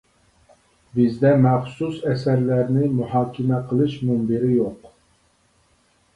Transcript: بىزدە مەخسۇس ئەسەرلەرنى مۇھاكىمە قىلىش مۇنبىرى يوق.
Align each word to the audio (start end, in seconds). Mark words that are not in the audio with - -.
بىزدە 0.99 1.33
مەخسۇس 1.43 1.99
ئەسەرلەرنى 2.13 2.89
مۇھاكىمە 3.01 3.61
قىلىش 3.69 4.01
مۇنبىرى 4.09 4.53
يوق. 4.57 4.91